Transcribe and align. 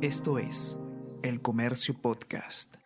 Esto 0.00 0.38
es 0.38 0.78
El 1.24 1.42
Comercio 1.42 1.92
Podcast. 2.00 2.76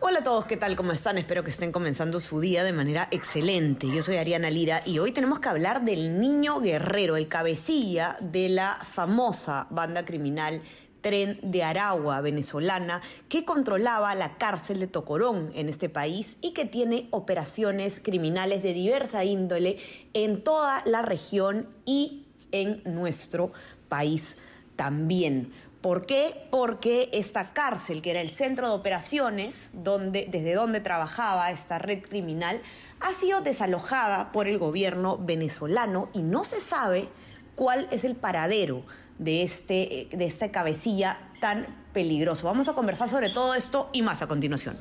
Hola 0.00 0.20
a 0.20 0.22
todos, 0.22 0.44
¿qué 0.44 0.56
tal? 0.56 0.76
¿Cómo 0.76 0.92
están? 0.92 1.18
Espero 1.18 1.42
que 1.42 1.50
estén 1.50 1.72
comenzando 1.72 2.20
su 2.20 2.38
día 2.38 2.62
de 2.62 2.72
manera 2.72 3.08
excelente. 3.10 3.88
Yo 3.92 4.00
soy 4.00 4.14
Ariana 4.14 4.48
Lira 4.48 4.80
y 4.86 5.00
hoy 5.00 5.10
tenemos 5.10 5.40
que 5.40 5.48
hablar 5.48 5.84
del 5.84 6.20
niño 6.20 6.60
guerrero, 6.60 7.16
el 7.16 7.26
cabecilla 7.26 8.16
de 8.20 8.48
la 8.48 8.78
famosa 8.84 9.66
banda 9.70 10.04
criminal 10.04 10.60
Tren 11.00 11.40
de 11.42 11.64
Aragua 11.64 12.20
venezolana 12.20 13.02
que 13.28 13.44
controlaba 13.44 14.14
la 14.14 14.38
cárcel 14.38 14.78
de 14.78 14.86
Tocorón 14.86 15.50
en 15.56 15.68
este 15.68 15.88
país 15.88 16.36
y 16.42 16.52
que 16.52 16.64
tiene 16.64 17.08
operaciones 17.10 17.98
criminales 17.98 18.62
de 18.62 18.72
diversa 18.72 19.24
índole 19.24 19.78
en 20.12 20.44
toda 20.44 20.84
la 20.86 21.02
región 21.02 21.66
y 21.86 22.28
en 22.52 22.82
nuestro 22.84 23.50
país 23.88 24.36
también. 24.76 25.52
¿Por 25.82 26.06
qué? 26.06 26.46
Porque 26.52 27.10
esta 27.12 27.52
cárcel, 27.52 28.02
que 28.02 28.12
era 28.12 28.20
el 28.20 28.30
centro 28.30 28.68
de 28.68 28.74
operaciones 28.74 29.70
donde, 29.74 30.28
desde 30.30 30.54
donde 30.54 30.78
trabajaba 30.78 31.50
esta 31.50 31.80
red 31.80 32.02
criminal, 32.02 32.62
ha 33.00 33.10
sido 33.12 33.40
desalojada 33.40 34.30
por 34.30 34.46
el 34.46 34.58
gobierno 34.58 35.18
venezolano 35.18 36.08
y 36.12 36.22
no 36.22 36.44
se 36.44 36.60
sabe 36.60 37.08
cuál 37.56 37.88
es 37.90 38.04
el 38.04 38.14
paradero 38.14 38.84
de, 39.18 39.42
este, 39.42 40.08
de 40.12 40.24
esta 40.24 40.52
cabecilla 40.52 41.18
tan 41.40 41.66
peligroso. 41.92 42.46
Vamos 42.46 42.68
a 42.68 42.74
conversar 42.74 43.10
sobre 43.10 43.30
todo 43.30 43.54
esto 43.54 43.90
y 43.92 44.02
más 44.02 44.22
a 44.22 44.28
continuación. 44.28 44.78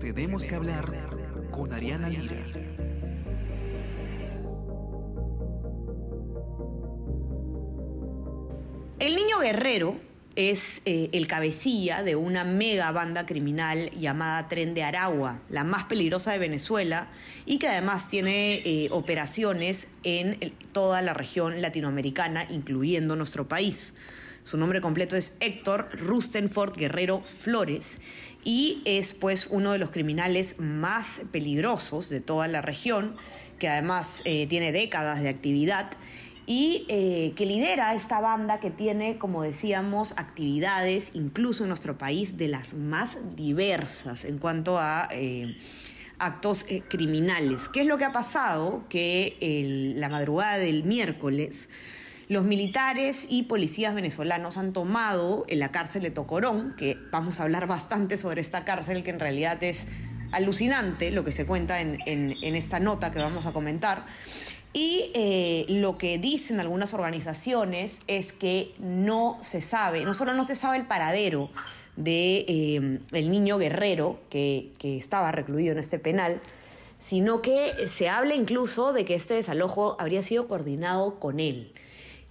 Tenemos 0.00 0.42
que 0.42 0.56
hablar 0.56 0.92
con 1.52 1.72
Ariana 1.72 2.08
Lira. 2.08 2.67
El 9.00 9.14
niño 9.14 9.38
guerrero 9.38 9.96
es 10.34 10.82
eh, 10.84 11.08
el 11.12 11.28
cabecilla 11.28 12.02
de 12.02 12.16
una 12.16 12.42
mega 12.42 12.90
banda 12.90 13.26
criminal 13.26 13.90
llamada 13.92 14.48
Tren 14.48 14.74
de 14.74 14.82
Aragua, 14.82 15.40
la 15.48 15.62
más 15.62 15.84
peligrosa 15.84 16.32
de 16.32 16.40
Venezuela 16.40 17.08
y 17.46 17.60
que 17.60 17.68
además 17.68 18.08
tiene 18.08 18.56
eh, 18.64 18.88
operaciones 18.90 19.86
en 20.02 20.52
toda 20.72 21.00
la 21.00 21.14
región 21.14 21.62
latinoamericana, 21.62 22.48
incluyendo 22.50 23.14
nuestro 23.14 23.46
país. 23.46 23.94
Su 24.42 24.56
nombre 24.56 24.80
completo 24.80 25.14
es 25.14 25.34
Héctor 25.38 25.88
Rustenford 26.00 26.76
Guerrero 26.76 27.20
Flores 27.20 28.00
y 28.42 28.82
es 28.84 29.12
pues 29.12 29.46
uno 29.48 29.70
de 29.70 29.78
los 29.78 29.90
criminales 29.90 30.58
más 30.58 31.22
peligrosos 31.30 32.08
de 32.08 32.20
toda 32.20 32.48
la 32.48 32.62
región, 32.62 33.16
que 33.60 33.68
además 33.68 34.22
eh, 34.24 34.48
tiene 34.48 34.72
décadas 34.72 35.22
de 35.22 35.28
actividad 35.28 35.90
y 36.48 36.86
eh, 36.88 37.34
que 37.36 37.44
lidera 37.44 37.94
esta 37.94 38.20
banda 38.20 38.58
que 38.58 38.70
tiene, 38.70 39.18
como 39.18 39.42
decíamos, 39.42 40.14
actividades 40.16 41.10
incluso 41.12 41.64
en 41.64 41.68
nuestro 41.68 41.98
país 41.98 42.38
de 42.38 42.48
las 42.48 42.72
más 42.72 43.18
diversas 43.36 44.24
en 44.24 44.38
cuanto 44.38 44.78
a 44.78 45.08
eh, 45.10 45.54
actos 46.18 46.64
eh, 46.70 46.82
criminales. 46.88 47.68
¿Qué 47.68 47.82
es 47.82 47.86
lo 47.86 47.98
que 47.98 48.06
ha 48.06 48.12
pasado? 48.12 48.86
Que 48.88 49.92
la 49.94 50.08
madrugada 50.08 50.56
del 50.56 50.84
miércoles 50.84 51.68
los 52.28 52.44
militares 52.44 53.26
y 53.30 53.44
policías 53.44 53.94
venezolanos 53.94 54.58
han 54.58 54.74
tomado 54.74 55.46
en 55.48 55.60
la 55.60 55.70
cárcel 55.70 56.02
de 56.02 56.10
Tocorón, 56.10 56.74
que 56.76 56.98
vamos 57.10 57.40
a 57.40 57.44
hablar 57.44 57.66
bastante 57.66 58.18
sobre 58.18 58.42
esta 58.42 58.66
cárcel 58.66 59.02
que 59.02 59.08
en 59.08 59.18
realidad 59.18 59.62
es 59.64 59.86
alucinante 60.32 61.10
lo 61.10 61.24
que 61.24 61.32
se 61.32 61.46
cuenta 61.46 61.80
en, 61.80 61.98
esta 62.42 62.80
nota 62.80 63.12
que 63.12 63.18
vamos 63.18 63.46
a 63.46 63.52
comentar. 63.52 64.04
Y 64.72 65.10
eh, 65.14 65.64
lo 65.68 65.96
que 65.96 66.18
dicen 66.18 66.60
algunas 66.60 66.92
organizaciones 66.94 68.00
es 68.06 68.32
que 68.32 68.74
no 68.78 69.38
se 69.40 69.60
sabe, 69.60 70.04
no 70.04 70.14
solo 70.14 70.34
no 70.34 70.44
se 70.44 70.56
sabe 70.56 70.76
el 70.76 70.86
paradero 70.86 71.50
de 71.96 72.44
eh, 72.46 73.00
el 73.12 73.30
niño 73.30 73.58
guerrero 73.58 74.20
que, 74.30 74.72
estaba 74.80 75.32
recluido 75.32 75.72
en 75.72 75.78
este 75.78 75.98
penal, 75.98 76.40
sino 76.98 77.42
que 77.42 77.88
se 77.90 78.08
habla 78.08 78.34
incluso 78.34 78.92
de 78.92 79.04
que 79.04 79.14
este 79.14 79.34
desalojo 79.34 79.96
habría 79.98 80.22
sido 80.22 80.48
coordinado 80.48 81.18
con 81.18 81.40
él. 81.40 81.72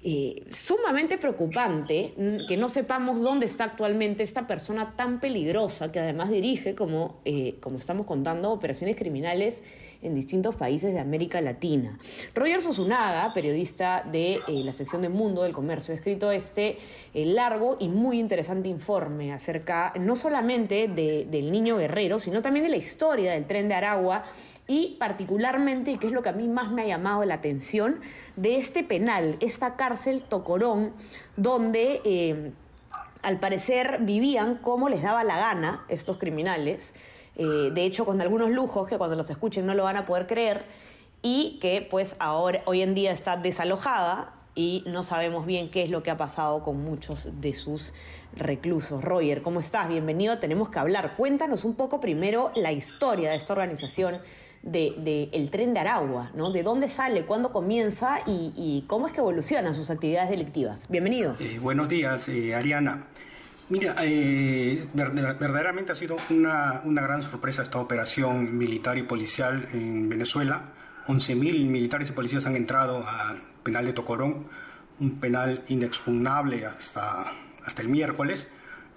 Eh, 0.04 0.46
sumamente 0.52 1.18
preocupante 1.18 2.14
que 2.48 2.56
no 2.56 2.70
sepamos 2.70 3.20
dónde 3.22 3.48
está 3.48 3.64
actualmente 3.64 4.22
esta 4.22 4.46
persona 4.46 4.94
tan 4.96 5.20
peligrosa 5.20 5.92
que 5.92 6.00
además 6.00 6.30
dirige, 6.30 6.76
como, 6.76 7.22
como 7.62 7.80
estamos 7.80 8.06
contando, 8.06 8.52
operaciones 8.52 8.96
criminales 8.96 9.64
en 10.02 10.16
distintos 10.16 10.56
países 10.56 10.94
de 10.94 11.00
América 11.00 11.42
Latina. 11.42 11.98
Roger 12.34 12.62
Sosunaga, 12.62 13.34
periodista 13.34 14.06
de 14.10 14.36
eh, 14.48 14.64
la 14.64 14.74
sección 14.74 15.02
de 15.02 15.10
Mundo 15.10 15.44
del 15.44 15.54
Comercio, 15.54 15.94
ha 15.94 15.98
escrito 15.98 16.32
este 16.32 16.78
eh, 17.14 17.26
largo 17.26 17.78
y 17.80 17.90
muy 17.90 18.20
interesante 18.20 18.70
informe 18.70 19.34
acerca 19.34 19.94
no 20.00 20.16
solamente 20.16 20.88
del 20.88 21.52
niño 21.52 21.78
guerrero, 21.78 22.20
sino 22.20 22.42
también 22.42 22.64
de 22.64 22.70
la 22.70 22.78
historia 22.78 23.32
del 23.34 23.46
tren 23.46 23.68
de 23.68 23.76
Aragua 23.76 24.24
y 24.68 24.98
particularmente, 25.00 25.92
y 25.92 25.98
que 25.98 26.08
es 26.08 26.14
lo 26.14 26.22
que 26.22 26.30
a 26.30 26.34
mí 26.34 26.48
más 26.48 26.72
me 26.72 26.82
ha 26.82 26.88
llamado 26.88 27.24
la 27.26 27.36
atención, 27.36 28.02
de 28.36 28.58
este 28.58 28.84
penal, 28.84 29.38
esta 29.40 29.76
cárcel 29.76 30.24
Tocorón, 30.24 30.94
donde... 31.36 32.02
Eh, 32.04 32.52
al 33.24 33.40
parecer 33.40 33.98
vivían 34.02 34.56
como 34.56 34.88
les 34.88 35.02
daba 35.02 35.24
la 35.24 35.38
gana 35.38 35.80
estos 35.90 36.18
criminales, 36.18 36.94
eh, 37.38 37.72
de 37.72 37.86
hecho 37.86 38.04
con 38.04 38.20
algunos 38.20 38.50
lujos 38.50 38.88
que 38.88 38.98
cuando 38.98 39.16
los 39.16 39.30
escuchen 39.30 39.66
no 39.66 39.76
lo 39.76 39.84
van 39.84 39.96
a 39.96 40.06
poder 40.06 40.28
creer 40.28 40.66
y 41.22 41.60
que 41.62 41.88
pues 41.90 42.16
ahora 42.20 42.62
hoy 42.66 42.82
en 42.82 42.96
día 42.96 43.12
está 43.12 43.38
desalojada 43.38 44.34
y 44.56 44.84
no 44.88 45.04
sabemos 45.04 45.46
bien 45.46 45.70
qué 45.70 45.84
es 45.84 45.92
lo 45.92 46.02
que 46.02 46.10
ha 46.10 46.18
pasado 46.18 46.64
con 46.64 46.84
muchos 46.84 47.30
de 47.40 47.54
sus 47.54 47.94
reclusos. 48.36 49.04
Roger, 49.04 49.44
¿cómo 49.44 49.60
estás? 49.60 49.88
Bienvenido, 49.88 50.40
tenemos 50.40 50.70
que 50.70 50.80
hablar. 50.80 51.16
Cuéntanos 51.16 51.64
un 51.64 51.76
poco 51.76 52.00
primero 52.00 52.52
la 52.56 52.72
historia 52.72 53.30
de 53.30 53.36
esta 53.36 53.54
organización 53.54 54.20
de, 54.64 55.30
el 55.32 55.52
tren 55.52 55.76
de 55.76 55.80
Aragua, 55.80 56.32
¿no? 56.34 56.50
¿De 56.50 56.64
dónde 56.64 56.90
sale, 56.90 57.24
cuándo 57.24 57.52
comienza 57.52 58.20
y, 58.26 58.84
cómo 58.88 59.06
es 59.06 59.14
que 59.14 59.20
evolucionan 59.20 59.76
sus 59.76 59.92
actividades 59.92 60.32
delictivas? 60.32 60.88
Bienvenido. 60.90 61.36
Eh, 61.40 61.60
buenos 61.62 61.88
días, 61.88 62.28
eh, 62.28 62.56
Ariana. 62.56 63.06
Mira, 63.70 63.96
eh, 64.02 64.88
verdaderamente 64.94 65.92
ha 65.92 65.96
sido 65.96 66.16
una, 66.30 66.82
gran 66.86 67.22
sorpresa 67.22 67.64
esta 67.64 67.80
operación 67.80 68.58
militar 68.58 68.98
y 68.98 69.04
policial 69.04 69.68
en 69.74 70.08
Venezuela. 70.08 70.72
11.000 71.08 71.68
militares 71.68 72.10
y 72.10 72.14
policías 72.14 72.46
han 72.46 72.56
entrado 72.56 73.06
al 73.06 73.38
penal 73.64 73.86
de 73.86 73.92
Tocorón, 73.92 74.46
un 75.02 75.20
penal 75.20 75.66
inexpugnable 75.68 76.66
hasta, 76.66 77.26
hasta 77.66 77.82
el 77.82 77.90
miércoles, 77.90 78.48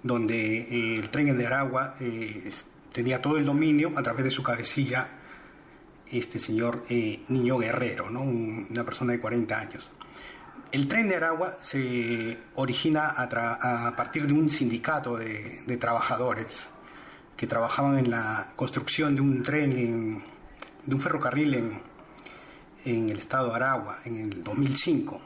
donde 0.03 0.59
eh, 0.59 0.95
el 0.95 1.09
tren 1.09 1.37
de 1.37 1.45
Aragua 1.45 1.95
eh, 1.99 2.49
tenía 2.93 3.21
todo 3.21 3.37
el 3.37 3.45
dominio 3.45 3.91
a 3.97 4.03
través 4.03 4.23
de 4.23 4.31
su 4.31 4.41
cabecilla, 4.41 5.09
este 6.09 6.39
señor 6.39 6.85
Niño 6.89 7.57
Guerrero, 7.57 8.09
¿no? 8.09 8.21
una 8.21 8.85
persona 8.85 9.11
de 9.11 9.19
40 9.19 9.59
años. 9.59 9.91
El 10.71 10.87
tren 10.87 11.09
de 11.09 11.17
Aragua 11.17 11.57
se 11.59 12.39
origina 12.55 13.09
a, 13.09 13.93
partir 13.97 14.25
de 14.25 14.33
un 14.33 14.49
sindicato 14.49 15.17
de, 15.17 15.77
trabajadores 15.77 16.69
que 17.35 17.45
trabajaban 17.45 17.97
en 17.97 18.09
la 18.09 18.53
construcción 18.55 19.13
de 19.13 19.19
un 19.19 19.43
tren, 19.43 20.23
de 20.85 20.95
un 20.95 21.01
ferrocarril 21.01 21.55
en, 22.85 23.09
el 23.09 23.17
estado 23.17 23.49
de 23.49 23.55
Aragua 23.55 23.99
en 24.05 24.21
el 24.21 24.43
2005. 24.45 25.21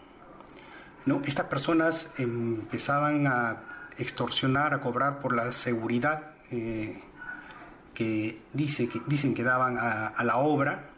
¿no? 1.06 1.22
Estas 1.26 1.46
personas 1.46 2.10
empezaban 2.18 3.28
a 3.28 3.62
extorsionar, 4.00 4.74
a 4.74 4.82
cobrar 4.82 5.20
por 5.20 5.36
la 5.36 5.52
seguridad 5.52 6.24
eh, 6.50 7.04
que, 7.94 8.42
dice, 8.52 8.90
que 8.90 9.00
dicen 9.06 9.36
que 9.36 9.44
daban 9.44 9.78
a 9.78 10.24
la 10.24 10.38
obra 10.38 10.95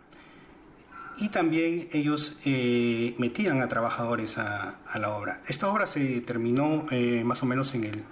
y 1.19 1.29
también 1.29 1.87
ellos 1.93 2.37
eh, 2.45 3.15
metían 3.17 3.61
a 3.61 3.67
trabajadores 3.67 4.37
a, 4.37 4.75
la 4.95 5.09
obra. 5.15 5.41
Esta 5.47 5.69
obra 5.69 5.87
se 5.87 6.21
terminó 6.21 6.85
eh, 6.91 7.23
más 7.23 7.41
o 7.43 7.45
menos 7.45 7.73
en 7.75 7.85
el 7.85 8.03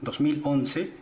2011 0.00 0.92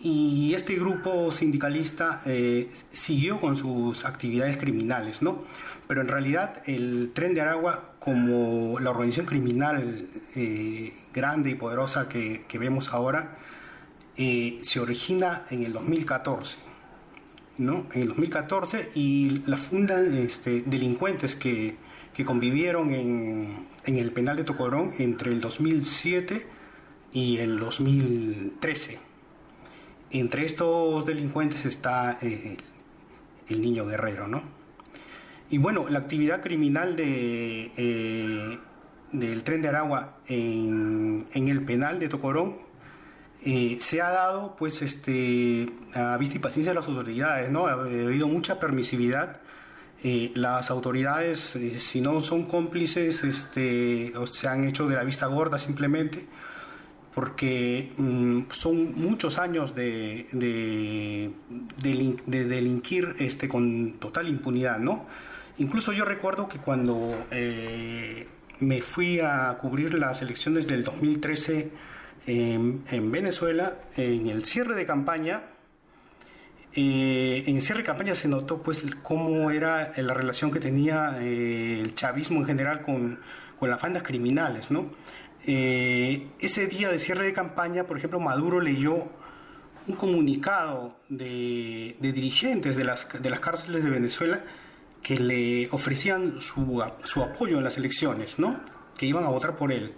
y 0.00 0.52
este 0.54 0.74
grupo 0.74 1.30
sindicalista 1.30 2.22
eh, 2.26 2.68
siguió 2.90 3.40
con 3.40 3.56
sus 3.56 4.04
actividades 4.04 4.58
criminales, 4.58 5.22
¿no? 5.22 5.44
Pero 5.86 6.00
en 6.00 6.08
realidad 6.08 6.62
el 6.66 7.12
Tren 7.14 7.34
de 7.34 7.40
Aragua, 7.40 7.92
como 8.00 8.78
la 8.80 8.90
organización 8.90 9.26
criminal 9.26 10.08
grande 11.12 11.50
y 11.50 11.54
poderosa 11.54 12.08
que, 12.08 12.44
que 12.48 12.58
vemos 12.58 12.92
ahora, 12.92 13.38
se 14.16 14.80
origina 14.80 15.44
en 15.50 15.64
el 15.64 15.72
2014 15.72 16.73
¿no? 17.58 17.86
en 17.92 18.02
el 18.02 18.08
2014 18.08 18.90
y 18.94 19.42
la 19.46 19.56
fundan 19.56 20.14
este, 20.16 20.62
delincuentes 20.62 21.34
que, 21.34 21.76
convivieron 22.24 22.94
en, 22.94 23.66
el 23.86 24.12
penal 24.12 24.36
de 24.36 24.44
Tocorón 24.44 24.92
entre 24.98 25.32
el 25.32 25.40
2007 25.40 26.46
y 27.12 27.38
el 27.38 27.58
2013. 27.58 28.98
Entre 30.10 30.46
estos 30.46 31.04
delincuentes 31.04 31.66
está 31.66 32.18
eh, 32.22 32.56
el 33.48 33.62
niño 33.62 33.84
guerrero, 33.86 34.28
¿no? 34.28 34.42
y 35.50 35.58
bueno, 35.58 35.86
la 35.88 36.00
actividad 36.00 36.42
criminal 36.42 36.96
de, 36.96 37.70
eh, 37.76 38.58
del 39.12 39.44
tren 39.44 39.62
de 39.62 39.68
Aragua 39.68 40.18
en, 40.26 41.26
en 41.32 41.48
el 41.48 41.64
penal 41.64 42.00
de 42.00 42.08
Tocorón 42.08 42.56
eh, 43.46 43.76
se 43.78 44.00
ha 44.00 44.08
dado 44.08 44.56
pues 44.56 44.80
este 44.80 45.68
a 45.92 46.16
vista 46.16 46.36
y 46.36 46.38
paciencia 46.38 46.70
de 46.72 46.76
las 46.76 46.88
autoridades, 46.88 47.50
¿no? 47.50 47.66
Ha 47.66 47.72
habido 47.72 48.26
mucha 48.26 48.58
permisividad. 48.58 49.40
Eh, 50.02 50.32
las 50.34 50.70
autoridades, 50.70 51.54
eh, 51.56 51.78
si 51.78 52.00
no 52.00 52.20
son 52.22 52.44
cómplices, 52.44 53.22
este, 53.22 54.12
se 54.30 54.48
han 54.48 54.66
hecho 54.66 54.88
de 54.88 54.96
la 54.96 55.04
vista 55.04 55.26
gorda 55.26 55.58
simplemente, 55.58 56.26
porque 57.14 57.92
mm, 57.98 58.42
son 58.50 58.94
muchos 58.94 59.38
años 59.38 59.74
de, 59.74 60.26
de, 60.32 61.30
de, 62.26 62.44
delinquir 62.44 63.14
este, 63.18 63.46
con 63.46 63.94
total 63.94 64.28
impunidad, 64.28 64.78
¿no? 64.78 65.06
Incluso 65.58 65.92
yo 65.92 66.04
recuerdo 66.06 66.48
que 66.48 66.58
cuando 66.58 67.14
me 68.60 68.82
fui 68.82 69.20
a 69.20 69.56
cubrir 69.60 69.94
las 69.94 70.22
elecciones 70.22 70.66
del 70.66 70.82
2013, 70.82 71.70
en, 72.26 73.10
Venezuela, 73.10 73.78
en 73.96 74.28
el 74.28 74.44
cierre 74.44 74.74
de 74.74 74.86
campaña, 74.86 75.42
eh, 76.74 77.44
en 77.46 77.60
cierre 77.60 77.80
de 77.80 77.86
campaña 77.86 78.14
se 78.14 78.28
notó 78.28 78.62
pues 78.62 78.84
cómo 79.02 79.50
era 79.50 79.92
la 79.96 80.14
relación 80.14 80.50
que 80.50 80.58
tenía 80.58 81.18
eh, 81.20 81.80
el 81.80 81.94
chavismo 81.94 82.40
en 82.40 82.46
general 82.46 82.82
con, 82.82 83.20
con 83.58 83.70
las 83.70 83.80
bandas 83.80 84.02
criminales, 84.02 84.70
¿no? 84.70 84.90
Eh, 85.46 86.28
ese 86.40 86.66
día 86.66 86.90
de 86.90 86.98
cierre 86.98 87.26
de 87.26 87.32
campaña, 87.32 87.84
por 87.84 87.98
ejemplo, 87.98 88.18
Maduro 88.18 88.60
leyó 88.60 88.96
un 89.86 89.94
comunicado 89.96 90.96
de, 91.08 91.96
de 92.00 92.12
dirigentes 92.12 92.76
de 92.76 92.84
las, 92.84 93.06
de 93.20 93.30
las 93.30 93.40
cárceles 93.40 93.84
de 93.84 93.90
Venezuela 93.90 94.42
que 95.02 95.18
le 95.18 95.68
ofrecían 95.70 96.40
su, 96.40 96.82
su 97.04 97.22
apoyo 97.22 97.58
en 97.58 97.64
las 97.64 97.76
elecciones, 97.76 98.38
¿no? 98.38 98.58
Que 98.96 99.04
iban 99.04 99.24
a 99.24 99.28
votar 99.28 99.54
por 99.56 99.70
él. 99.70 99.92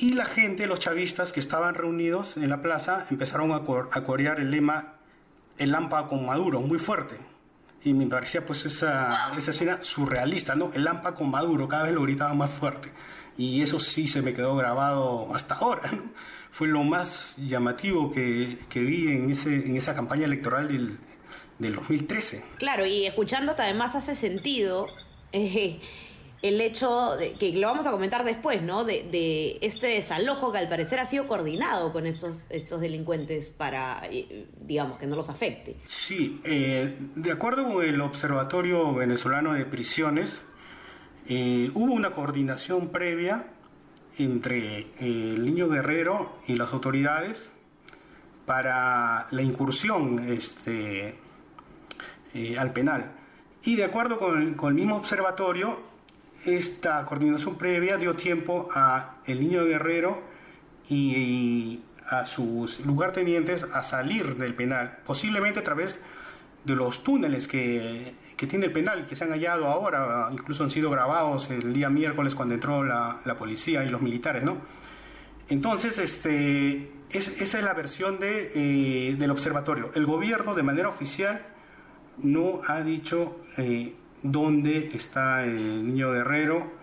Y 0.00 0.14
la 0.14 0.26
gente, 0.26 0.68
los 0.68 0.78
chavistas 0.78 1.32
que 1.32 1.40
estaban 1.40 1.74
reunidos 1.74 2.36
en 2.36 2.48
la 2.48 2.62
plaza, 2.62 3.06
empezaron 3.10 3.50
a, 3.52 3.64
corear 4.04 4.38
el 4.38 4.52
lema 4.52 4.94
El 5.58 5.72
Lampa 5.72 6.06
con 6.06 6.24
Maduro, 6.24 6.60
muy 6.60 6.78
fuerte. 6.78 7.16
Y 7.82 7.94
me 7.94 8.06
parecía 8.06 8.46
pues 8.46 8.64
esa, 8.64 9.32
esa 9.36 9.50
escena 9.50 9.82
surrealista, 9.82 10.54
¿no? 10.54 10.72
El 10.72 10.84
Lampa 10.84 11.16
con 11.16 11.30
Maduro, 11.30 11.66
cada 11.66 11.84
vez 11.84 11.92
lo 11.94 12.02
gritaban 12.02 12.38
más 12.38 12.50
fuerte. 12.50 12.92
Y 13.36 13.62
eso 13.62 13.80
sí 13.80 14.06
se 14.06 14.22
me 14.22 14.34
quedó 14.34 14.54
grabado 14.56 15.34
hasta 15.34 15.56
ahora, 15.56 15.90
Fue 16.52 16.68
lo 16.68 16.82
más 16.82 17.34
llamativo 17.36 18.10
que, 18.10 18.56
que 18.68 18.80
vi 18.80 19.08
en, 19.12 19.30
ese, 19.30 19.54
en 19.54 19.76
esa 19.76 19.94
campaña 19.94 20.24
electoral 20.26 20.68
del, 20.68 20.96
del 21.58 21.74
2013. 21.74 22.42
Claro, 22.58 22.86
y 22.86 23.06
escuchando 23.06 23.52
además 23.58 23.96
hace 23.96 24.14
sentido... 24.14 24.86
Eh, 25.30 25.78
el 26.42 26.60
hecho 26.60 27.16
que 27.38 27.52
lo 27.52 27.68
vamos 27.68 27.86
a 27.86 27.90
comentar 27.90 28.24
después, 28.24 28.62
¿no? 28.62 28.84
De, 28.84 29.58
este 29.60 29.88
desalojo 29.88 30.52
que 30.52 30.58
al 30.58 30.68
parecer 30.68 31.00
ha 31.00 31.06
sido 31.06 31.26
coordinado 31.26 31.92
con 31.92 32.06
esos, 32.06 32.46
esos 32.50 32.80
delincuentes 32.80 33.48
para, 33.48 34.02
eh, 34.10 34.46
digamos, 34.60 34.98
que 34.98 35.06
no 35.06 35.16
los 35.16 35.30
afecte. 35.30 35.76
Sí, 35.86 36.40
eh, 36.44 36.96
de 37.16 37.32
acuerdo 37.32 37.68
con 37.68 37.84
el 37.84 38.00
Observatorio 38.00 38.94
Venezolano 38.94 39.54
de 39.54 39.64
Prisiones, 39.64 40.44
eh, 41.28 41.70
hubo 41.74 41.92
una 41.92 42.12
coordinación 42.12 42.88
previa 42.90 43.46
entre 44.16 44.86
el 45.00 45.44
niño 45.44 45.68
guerrero 45.68 46.38
y 46.46 46.56
las 46.56 46.72
autoridades 46.72 47.52
para 48.46 49.28
la 49.30 49.42
incursión 49.42 50.28
este, 50.28 51.14
al 52.58 52.72
penal. 52.72 53.12
Y 53.64 53.76
de 53.76 53.84
acuerdo 53.84 54.18
con 54.18 54.56
el 54.58 54.74
mismo 54.74 54.96
observatorio, 54.96 55.78
esta 56.44 57.04
coordinación 57.04 57.56
previa 57.56 57.96
dio 57.96 58.14
tiempo 58.14 58.68
a 58.74 59.16
el 59.26 59.40
niño 59.40 59.64
guerrero 59.64 60.22
y, 60.88 61.80
a 62.08 62.26
sus 62.26 62.80
lugartenientes 62.80 63.62
a 63.62 63.82
salir 63.82 64.36
del 64.36 64.54
penal, 64.54 64.98
posiblemente 65.04 65.60
a 65.60 65.64
través 65.64 66.00
de 66.64 66.74
los 66.74 67.04
túneles 67.04 67.46
que, 67.46 68.14
que, 68.36 68.46
tiene 68.46 68.66
el 68.66 68.72
penal, 68.72 69.06
que 69.06 69.14
se 69.14 69.24
han 69.24 69.30
hallado 69.30 69.66
ahora, 69.66 70.28
incluso 70.32 70.64
han 70.64 70.70
sido 70.70 70.90
grabados 70.90 71.50
el 71.50 71.72
día 71.72 71.90
miércoles 71.90 72.34
cuando 72.34 72.54
entró 72.54 72.82
la, 72.82 73.20
la 73.24 73.36
policía 73.36 73.84
y 73.84 73.88
los 73.88 74.00
militares, 74.00 74.42
¿no? 74.42 74.56
Entonces, 75.48 75.98
este, 75.98 76.90
esa 77.10 77.58
es 77.58 77.64
la 77.64 77.72
versión 77.72 78.18
de, 78.18 78.52
eh, 78.54 79.16
del 79.16 79.30
observatorio. 79.30 79.90
El 79.94 80.04
gobierno, 80.04 80.54
de 80.54 80.62
manera 80.62 80.88
oficial, 80.88 81.40
no 82.18 82.60
ha 82.66 82.82
dicho 82.82 83.40
eh, 83.56 83.94
dónde 84.22 84.90
está 84.94 85.44
el 85.44 85.86
niño 85.86 86.12
guerrero, 86.12 86.78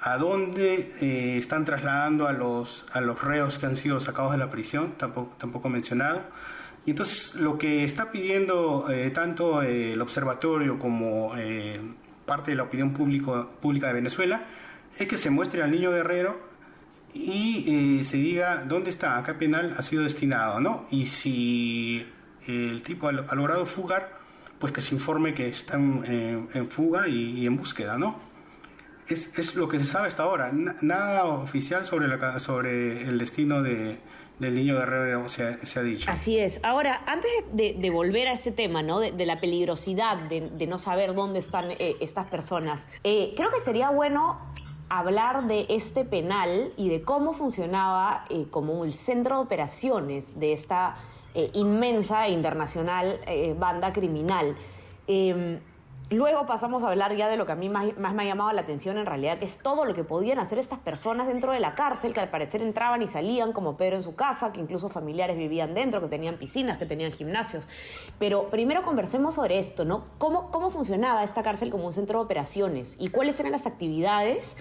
a 0.00 0.18
dónde 0.18 0.92
eh, 1.00 1.38
están 1.38 1.64
trasladando 1.64 2.26
a 2.26 2.32
los, 2.32 2.86
a 2.92 3.00
los 3.00 3.22
reos 3.22 3.58
que 3.58 3.66
han 3.66 3.76
sido 3.76 4.00
sacados 4.00 4.32
de 4.32 4.38
la 4.38 4.50
prisión, 4.50 4.92
tampoco, 4.92 5.34
tampoco 5.38 5.68
mencionado. 5.68 6.22
Y 6.84 6.90
entonces 6.90 7.34
lo 7.34 7.58
que 7.58 7.84
está 7.84 8.10
pidiendo 8.12 8.88
eh, 8.90 9.10
tanto 9.10 9.62
el 9.62 10.00
observatorio 10.00 10.78
como 10.78 11.32
eh, 11.36 11.80
parte 12.24 12.52
de 12.52 12.56
la 12.56 12.64
opinión 12.64 12.92
público, 12.92 13.50
pública 13.60 13.88
de 13.88 13.94
Venezuela 13.94 14.42
es 14.96 15.08
que 15.08 15.16
se 15.16 15.30
muestre 15.30 15.62
al 15.62 15.70
niño 15.70 15.90
guerrero 15.90 16.38
y 17.12 18.04
se 18.04 18.18
diga 18.18 18.62
dónde 18.68 18.90
está, 18.90 19.16
a 19.16 19.24
qué 19.24 19.32
penal 19.32 19.74
ha 19.78 19.82
sido 19.82 20.02
destinado, 20.02 20.60
¿no? 20.60 20.86
Y 20.90 21.06
si 21.06 22.06
el 22.46 22.82
tipo 22.82 23.08
ha 23.08 23.34
logrado 23.34 23.64
fugar, 23.64 24.18
pues 24.58 24.72
que 24.72 24.80
se 24.80 24.94
informe 24.94 25.34
que 25.34 25.48
están 25.48 26.04
en, 26.06 26.68
fuga 26.68 27.08
y, 27.08 27.46
en 27.46 27.56
búsqueda, 27.56 27.98
¿no? 27.98 28.18
Es, 29.08 29.30
es, 29.38 29.54
lo 29.54 29.68
que 29.68 29.78
se 29.78 29.86
sabe 29.86 30.08
hasta 30.08 30.24
ahora. 30.24 30.50
nada 30.52 31.24
oficial 31.26 31.86
sobre, 31.86 32.08
la, 32.08 32.40
sobre 32.40 33.02
el 33.02 33.18
destino 33.18 33.62
de, 33.62 33.98
del 34.38 34.54
niño 34.54 34.76
guerrero 34.76 35.28
se, 35.28 35.64
se, 35.66 35.78
ha 35.78 35.82
dicho. 35.82 36.10
Así 36.10 36.38
es. 36.38 36.60
Ahora, 36.62 37.02
antes 37.06 37.30
de, 37.52 37.90
volver 37.90 38.28
a 38.28 38.32
ese 38.32 38.52
tema, 38.52 38.82
¿no? 38.82 39.00
De, 39.00 39.26
la 39.26 39.40
peligrosidad 39.40 40.16
de, 40.28 40.66
no 40.66 40.78
saber 40.78 41.14
dónde 41.14 41.38
están 41.38 41.70
eh, 41.70 41.96
estas 42.00 42.26
personas, 42.26 42.88
eh, 43.04 43.32
creo 43.36 43.50
que 43.50 43.60
sería 43.60 43.90
bueno 43.90 44.38
hablar 44.88 45.46
de 45.46 45.66
este 45.68 46.04
penal 46.04 46.72
y 46.76 46.88
de 46.90 47.02
cómo 47.02 47.32
funcionaba 47.32 48.24
eh, 48.30 48.46
como 48.50 48.84
el 48.84 48.92
centro 48.92 49.36
de 49.36 49.42
operaciones 49.42 50.38
de 50.38 50.52
esta 50.52 50.96
eh, 51.36 51.50
inmensa 51.52 52.26
e 52.26 52.30
internacional 52.32 53.20
eh, 53.26 53.54
banda 53.58 53.92
criminal. 53.92 54.56
Em, 55.06 55.60
luego 56.08 56.46
pasamos 56.46 56.82
a 56.82 56.88
hablar 56.88 57.14
ya 57.14 57.28
de 57.28 57.36
lo 57.36 57.44
que 57.44 57.52
a 57.52 57.56
mí 57.56 57.68
más, 57.68 57.84
me 57.98 58.22
ha 58.22 58.24
llamado 58.24 58.50
la 58.52 58.62
atención 58.62 58.96
en 58.96 59.04
realidad, 59.04 59.38
que 59.38 59.44
es 59.44 59.58
todo 59.58 59.84
lo 59.84 59.92
que 59.92 60.02
podían 60.02 60.38
hacer 60.38 60.58
estas 60.58 60.78
personas 60.78 61.26
dentro 61.26 61.52
de 61.52 61.60
la 61.60 61.74
cárcel, 61.74 62.14
que 62.14 62.20
al 62.20 62.30
parecer 62.30 62.62
entraban 62.62 63.02
y 63.02 63.08
salían 63.08 63.52
como 63.52 63.76
Pedro 63.76 63.96
en 63.96 64.02
su 64.02 64.14
casa, 64.14 64.50
que 64.50 64.60
incluso 64.60 64.88
familiares 64.88 65.36
vivían 65.36 65.74
dentro, 65.74 66.00
que 66.00 66.08
tenían 66.08 66.38
piscinas, 66.38 66.78
que 66.78 66.86
tenían 66.86 67.12
gimnasios. 67.12 67.68
Pero 68.18 68.48
primero 68.48 68.82
conversemos 68.82 69.34
sobre 69.34 69.58
esto, 69.58 69.84
¿no? 69.84 70.02
¿Cómo, 70.16 70.50
cómo 70.50 70.70
funcionaba 70.70 71.22
esta 71.22 71.42
cárcel 71.42 71.68
como 71.68 71.84
un 71.84 71.92
centro 71.92 72.18
de 72.18 72.24
operaciones 72.24 72.96
y 72.98 73.08
cuáles 73.08 73.38
eran 73.40 73.52
las 73.52 73.66
actividades? 73.66 74.56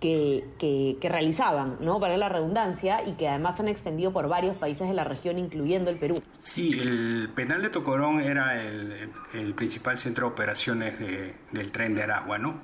Que, 0.00 0.96
realizaban, 1.02 1.76
¿no? 1.80 2.00
Para 2.00 2.16
la 2.16 2.28
redundancia, 2.28 3.06
y 3.06 3.12
que 3.12 3.28
además 3.28 3.58
han 3.60 3.68
extendido 3.68 4.12
por 4.12 4.28
varios 4.28 4.56
países 4.56 4.88
de 4.88 4.94
la 4.94 5.04
región, 5.04 5.38
incluyendo 5.38 5.90
el 5.90 5.96
Perú. 5.96 6.22
Sí, 6.40 6.78
el 6.78 7.30
penal 7.34 7.62
de 7.62 7.70
Tocorón 7.70 8.20
era 8.20 8.62
el, 8.62 9.54
principal 9.54 9.98
centro 9.98 10.26
de 10.26 10.32
operaciones 10.32 10.98
del 10.98 11.72
tren 11.72 11.94
de 11.94 12.02
Aragua, 12.02 12.38
¿no? 12.38 12.60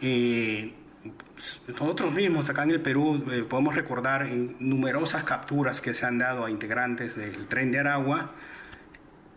Eh, 0.00 0.74
nosotros 1.68 2.12
mismos 2.12 2.48
acá 2.48 2.64
en 2.64 2.70
el 2.70 2.80
Perú 2.80 3.24
eh, 3.30 3.44
podemos 3.48 3.74
recordar 3.74 4.30
numerosas 4.30 5.24
capturas 5.24 5.80
que 5.80 5.94
se 5.94 6.06
han 6.06 6.18
dado 6.18 6.44
a 6.44 6.50
integrantes 6.50 7.16
del 7.16 7.46
tren 7.46 7.72
de 7.72 7.80
Aragua. 7.80 8.32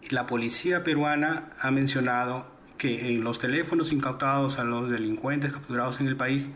La 0.10 0.28
policía 0.28 0.84
peruana 0.84 1.50
ha 1.60 1.72
mencionado 1.72 2.48
que 2.78 3.14
en 3.14 3.24
los 3.24 3.40
teléfonos 3.40 3.92
incautados 3.92 4.60
a 4.60 4.64
los 4.64 4.90
delincuentes 4.90 5.54
capturados 5.54 6.00
en 6.00 6.08
el 6.08 6.16
país 6.16 6.50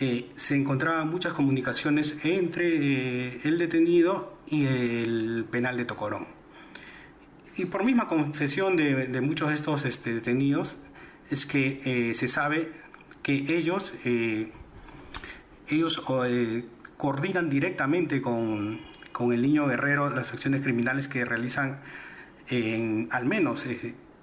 eh, 0.00 0.28
se 0.34 0.56
encontraban 0.56 1.08
muchas 1.08 1.34
comunicaciones 1.34 2.16
entre 2.24 2.66
eh, 2.66 3.40
el 3.44 3.58
detenido 3.58 4.36
y 4.48 4.66
el 4.66 5.46
penal 5.48 5.76
de 5.76 5.84
Tocorón. 5.84 6.26
Y 7.56 7.66
por 7.66 7.84
misma 7.84 8.08
confesión 8.08 8.76
de, 8.76 9.20
muchos 9.20 9.50
de 9.50 9.54
estos 9.54 9.84
este, 9.84 10.12
detenidos, 10.12 10.76
es 11.30 11.46
que 11.46 11.80
eh, 11.84 12.14
se 12.14 12.26
sabe 12.26 12.72
que 13.22 13.56
ellos, 13.56 13.92
ellos 15.68 16.02
coordinan 16.96 17.48
directamente 17.48 18.20
con, 18.20 18.80
con, 19.12 19.32
el 19.32 19.40
niño 19.40 19.66
guerrero 19.66 20.10
las 20.10 20.32
acciones 20.32 20.62
criminales 20.62 21.08
que 21.08 21.24
realizan 21.24 21.80
en 22.48 23.08
al 23.12 23.24
menos 23.24 23.64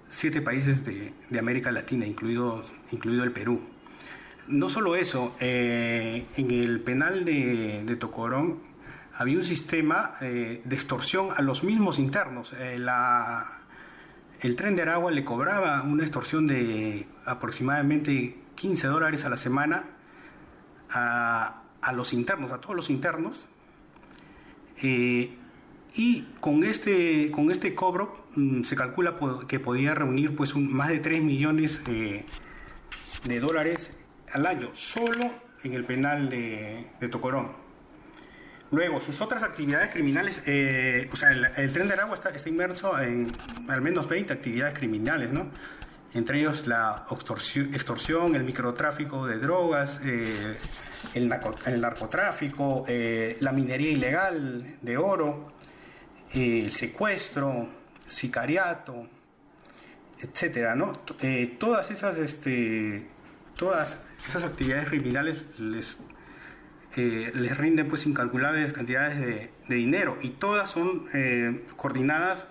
siete 0.08 0.42
países 0.42 0.86
de, 0.86 1.13
de 1.30 1.40
América 1.40 1.72
Latina, 1.72 2.06
incluido, 2.06 2.63
incluido 2.92 3.24
el 3.24 3.32
Perú. 3.32 3.62
No 4.48 4.69
solo 4.69 4.95
eso, 4.95 5.36
eh, 5.39 6.25
en 6.36 6.51
el 6.51 6.81
penal 6.81 7.25
de, 7.25 7.95
Tocorón 8.00 8.60
había 9.15 9.38
un 9.38 9.43
sistema 9.43 10.15
eh, 10.21 10.62
de 10.65 10.75
extorsión 10.75 11.29
a 11.36 11.41
los 11.41 11.63
mismos 11.63 12.00
internos. 12.00 12.53
Eh, 12.53 12.77
la, 12.79 13.60
el 14.41 14.55
tren 14.55 14.75
de 14.75 14.81
Aragua 14.81 15.12
le 15.12 15.24
cobraba 15.24 15.83
una 15.83 16.03
extorsión 16.03 16.48
de 16.48 17.07
aproximadamente 17.25 18.38
15 18.55 18.88
dólares 18.88 19.25
a 19.25 19.29
la 19.29 19.38
semana 19.38 19.86
a, 20.89 21.63
los 21.93 22.13
internos, 22.13 22.51
a 22.51 22.60
todos 22.60 22.75
los 22.75 22.89
internos. 22.89 23.48
Y 25.93 26.21
con 26.39 26.63
este, 26.63 27.31
con 27.31 27.51
este 27.51 27.75
cobro 27.75 28.25
mm, 28.36 28.63
se 28.63 28.75
calcula 28.75 29.15
que 29.48 29.60
podía 29.60 29.93
reunir 29.93 30.36
pues 30.36 30.55
más 30.55 30.88
de 30.88 31.00
3 31.00 31.21
millones 31.21 31.83
de, 31.83 32.25
dólares 33.39 33.91
al 34.33 34.45
año, 34.45 34.69
solo 34.73 35.31
en 35.63 35.73
el 35.73 35.85
penal 35.85 36.29
de, 36.29 36.85
Tocorón. 37.09 37.51
Luego, 38.71 39.01
sus 39.01 39.19
otras 39.21 39.43
actividades 39.43 39.91
criminales, 39.91 40.41
eh, 40.45 41.09
o 41.11 41.15
sea, 41.15 41.31
el, 41.31 41.73
tren 41.73 41.88
de 41.88 41.93
Aragua 41.93 42.15
está, 42.15 42.31
inmerso 42.47 42.97
en 43.00 43.35
al 43.67 43.81
menos 43.81 44.07
20 44.07 44.31
actividades 44.31 44.77
criminales, 44.77 45.31
¿no? 45.31 45.51
Entre 46.13 46.39
ellos 46.39 46.67
la 46.67 47.05
extorsión, 47.09 48.35
el 48.35 48.43
microtráfico 48.43 49.27
de 49.27 49.38
drogas, 49.38 50.00
eh, 50.03 50.57
el, 51.13 51.27
narcotráfico, 51.27 52.85
eh, 52.88 53.38
la 53.41 53.51
minería 53.51 53.91
ilegal 53.91 54.77
de 54.81 54.97
oro, 54.97 55.53
el 56.33 56.71
secuestro, 56.71 57.67
sicariato, 58.07 59.07
etcétera, 60.19 60.75
¿no? 60.75 60.93
Todas 61.57 61.91
esas, 61.91 62.17
este, 62.17 63.07
todas 63.55 64.00
esas 64.27 64.43
actividades 64.43 64.89
criminales 64.89 65.46
les, 65.60 65.98
eh, 66.96 67.31
les 67.34 67.58
rinden 67.58 67.88
pues 67.88 68.05
incalculables 68.05 68.74
cantidades 68.74 69.20
de, 69.20 69.51
dinero 69.67 70.17
y 70.22 70.31
todas 70.31 70.70
son 70.70 71.08
eh, 71.13 71.63
coordinadas 71.77 72.46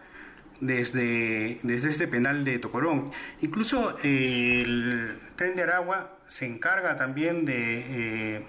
desde, 0.61 1.61
desde 1.63 1.91
este 1.91 2.09
penal 2.09 2.45
de 2.45 2.59
Tocorón. 2.59 3.11
Incluso 3.43 3.99
el 4.03 5.19
tren 5.37 5.55
de 5.55 5.63
Aragua 5.63 6.19
se 6.29 6.47
encarga 6.47 6.97
también 6.97 7.45
de 7.45 8.47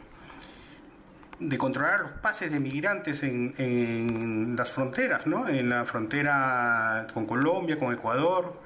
de 1.42 1.58
controlar 1.58 2.02
los 2.02 2.12
pases 2.12 2.52
de 2.52 2.60
migrantes 2.60 3.24
en, 3.24 4.56
las 4.56 4.72
fronteras, 4.72 5.26
¿no? 5.26 5.50
En 5.50 5.70
la 5.70 5.86
frontera 5.86 7.08
con 7.14 7.26
Colombia, 7.26 7.80
con 7.80 7.92
Ecuador, 7.94 8.62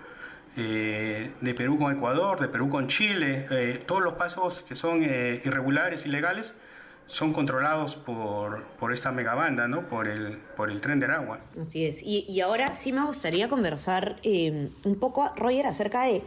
eh, 0.58 1.34
de 1.42 1.54
Perú 1.54 1.78
con 1.78 1.96
Ecuador, 1.96 2.40
de 2.40 2.48
Perú 2.48 2.70
con 2.70 2.88
Chile, 2.88 3.46
eh, 3.52 3.84
todos 3.86 4.02
los 4.02 4.14
pasos 4.14 4.64
que 4.68 4.76
son 4.76 5.04
eh, 5.04 5.42
irregulares, 5.44 6.06
ilegales, 6.06 6.54
son 7.08 7.34
controlados 7.34 7.96
por, 7.96 8.64
por 8.80 8.94
esta 8.94 9.12
megabanda, 9.12 9.68
¿no? 9.68 9.88
Por 9.88 10.08
el, 10.08 10.38
por 10.56 10.72
el 10.72 10.82
tren 10.82 11.00
del 11.00 11.12
agua. 11.12 11.40
Así 11.60 11.86
es. 11.86 12.02
Y, 12.02 12.40
ahora 12.42 12.74
sí 12.74 12.94
me 12.94 13.06
gustaría 13.06 13.48
conversar 13.48 14.16
un 14.24 14.96
poco, 15.00 15.30
Roger, 15.36 15.68
acerca 15.68 16.04
de, 16.04 16.24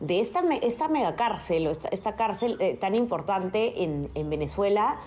de 0.00 0.20
esta, 0.20 0.42
esta 0.60 0.88
megacárcel, 0.88 1.66
esta, 1.68 1.88
esta 1.88 2.16
cárcel 2.16 2.58
tan 2.78 2.94
importante 2.94 3.84
en, 3.84 4.10
en 4.14 4.28
Venezuela 4.28 4.98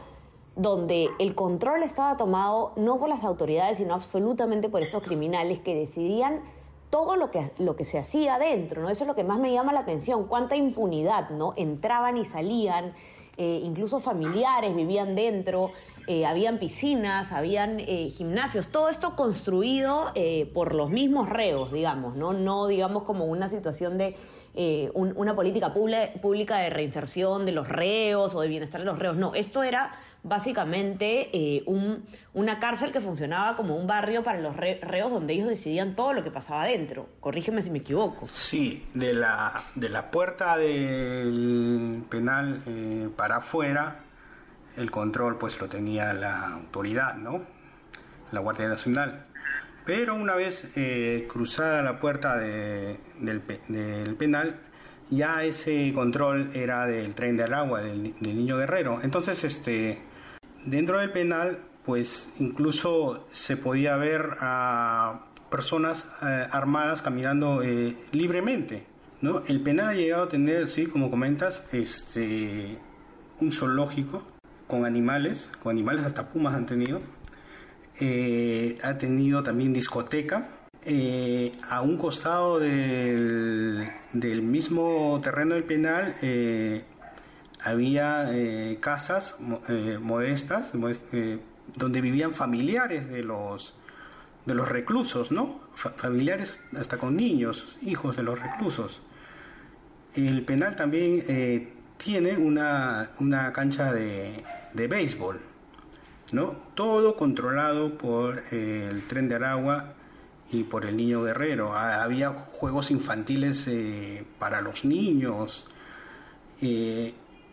donde 0.56 1.10
el 1.20 1.36
control 1.36 1.84
estaba 1.84 2.18
tomado 2.18 2.74
no 2.75 3.00
por 3.00 3.10
las 3.10 3.24
autoridades, 3.24 3.78
sino 3.78 3.94
absolutamente 3.94 4.70
por 4.70 4.82
esos 4.82 5.04
criminales 5.04 5.60
que 5.60 5.75
decidían 5.75 6.42
todo 6.91 7.15
lo 7.15 7.31
que, 7.31 7.51
lo 7.57 7.75
que 7.75 7.86
se 7.86 7.98
hacía 7.98 8.36
adentro, 8.36 8.81
¿no? 8.83 8.89
Eso 8.89 9.05
es 9.05 9.07
lo 9.07 9.15
que 9.15 9.24
más 9.24 9.39
me 9.39 9.51
llama 9.51 9.74
la 9.74 9.79
atención, 9.79 10.27
cuánta 10.27 10.55
impunidad, 10.55 11.31
¿no? 11.31 11.53
Entraban 11.55 12.17
y 12.17 12.25
salían, 12.25 12.93
eh, 13.38 13.62
incluso 13.63 14.01
familiares 14.01 14.75
vivían 14.75 15.15
dentro, 15.15 15.71
eh, 16.07 16.25
habían 16.25 16.60
piscinas, 16.60 17.31
habían 17.31 17.79
eh, 17.79 18.10
gimnasios, 18.10 18.67
todo 18.67 18.89
esto 18.89 19.15
construido 19.15 20.12
por 20.53 20.75
los 20.75 20.89
mismos 20.89 21.29
reos, 21.29 21.71
digamos, 21.71 22.15
¿no? 22.15 22.33
No, 22.33 22.67
digamos, 22.67 23.03
como 23.03 23.25
una 23.25 23.50
situación 23.50 23.98
de 23.98 24.17
una 24.93 25.33
política 25.33 25.74
pública 25.74 26.57
de 26.57 26.69
reinserción 26.69 27.45
de 27.45 27.53
los 27.53 27.69
reos 27.69 28.36
o 28.36 28.41
de 28.41 28.50
bienestar 28.50 28.81
de 28.81 28.86
los 28.86 29.00
reos, 29.00 29.15
no, 29.15 29.33
esto 29.33 29.63
era 29.63 29.93
básicamente 30.24 31.30
eh, 31.34 31.63
un, 31.66 32.06
una 32.34 32.60
cárcel 32.60 32.92
que 32.92 33.01
funcionaba 33.01 33.56
como 33.56 33.75
un 33.75 33.88
barrio 33.88 34.24
para 34.24 34.40
los 34.40 34.56
reos 34.56 35.12
donde 35.12 35.34
ellos 35.34 35.50
decidían 35.50 35.96
todo 35.96 36.13
lo 36.13 36.24
que 36.24 36.32
pasaba 36.32 36.63
adentro. 36.63 37.08
Corrígeme 37.20 37.62
si 37.62 37.72
me 37.72 37.80
equivoco. 37.80 38.28
Sí, 38.28 38.86
de 38.94 39.13
la, 39.13 39.63
de 39.75 39.90
la 39.90 40.12
puerta 40.12 40.58
del 40.58 42.04
penal 42.10 42.62
eh, 42.68 43.10
para 43.16 43.38
afuera, 43.38 44.01
el 44.78 44.92
control 44.92 45.38
pues 45.38 45.60
lo 45.60 45.68
tenía 45.68 46.13
la 46.13 46.50
autoridad, 46.50 47.16
¿no? 47.16 47.42
La 48.32 48.40
Guardia 48.40 48.68
Nacional. 48.68 49.25
Pero 49.86 50.13
una 50.13 50.36
vez 50.36 50.72
eh, 50.75 51.28
cruzada 51.28 51.82
la 51.82 52.00
puerta 52.00 52.38
del, 52.38 53.42
penal, 54.18 54.60
ya 55.10 55.44
ese 55.44 55.92
control 55.94 56.51
era 56.54 56.86
del 56.86 57.16
tren 57.16 57.36
del 57.36 57.54
agua, 57.54 57.82
del, 57.82 58.13
del, 58.20 58.36
niño 58.38 58.58
guerrero. 58.58 59.00
Entonces, 59.01 59.44
este, 59.44 60.00
Dentro 60.65 61.00
del 61.00 61.12
penal, 61.12 61.60
pues 61.86 62.30
incluso 62.39 63.27
se 63.32 63.58
podía 63.58 63.96
ver 63.98 64.38
a 64.39 65.25
personas 65.50 66.06
eh, 66.22 66.48
armadas 66.51 67.01
caminando 67.01 67.63
eh, 67.63 67.98
libremente. 68.12 68.86
¿no? 69.22 69.44
El 69.48 69.62
penal 69.62 69.89
ha 69.89 69.94
llegado 69.94 70.24
a 70.24 70.30
tener, 70.30 70.70
sí, 70.70 70.86
como 70.86 71.10
comentas, 71.10 71.63
este, 71.72 72.77
un 73.39 73.51
zoológico 73.51 74.24
con 74.68 74.86
animales, 74.86 75.50
con 75.63 75.72
animales 75.72 76.06
hasta 76.06 76.30
pumas 76.30 76.53
han 76.53 76.65
tenido. 76.65 77.01
Eh, 78.00 78.77
ha 78.84 78.98
tenido 78.98 79.44
también 79.44 79.74
discoteca. 79.74 80.48
a 81.70 81.82
un 81.82 81.98
costado 81.98 82.60
del, 82.60 83.88
del, 84.13 84.41
mismo 84.41 85.20
terreno 85.22 85.56
del 85.56 85.63
penal 85.63 86.15
había 87.63 88.32
eh, 88.32 88.77
casas 88.80 89.36
eh, 89.70 90.00
modestas 90.01 90.72
eh, 91.12 91.39
donde 91.75 92.01
vivían 92.01 92.34
familiares 92.34 93.10
de 93.10 93.24
los 93.24 93.75
de 94.46 94.56
los 94.56 94.68
reclusos, 94.68 95.32
¿no? 95.32 95.60
familiares 95.75 96.60
hasta 96.75 96.98
con 96.98 97.15
niños, 97.15 97.77
hijos 97.84 98.18
de 98.18 98.24
los 98.24 98.39
reclusos. 98.39 99.00
El 100.15 100.44
penal 100.44 100.75
también 100.75 101.72
tiene 101.98 102.36
una, 102.38 103.12
una 103.20 103.53
cancha 103.53 103.94
de, 103.94 104.44
de, 104.74 104.88
béisbol, 104.88 105.39
¿no? 106.32 106.56
Todo 106.74 107.15
controlado 107.15 108.00
por 108.00 108.44
el 108.50 109.06
tren 109.08 109.27
de 109.27 109.36
Aragua 109.36 109.94
y 110.51 110.63
por 110.63 110.88
el 110.88 110.98
niño 110.98 111.22
guerrero. 111.22 111.77
Había 111.77 112.30
juegos 112.32 112.89
infantiles 112.89 113.70
para 114.39 114.62
los 114.62 114.86
niños. 114.86 115.68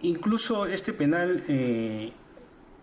Incluso 0.03 0.67
este 0.67 0.93
penal 0.93 1.43
eh, 1.49 2.13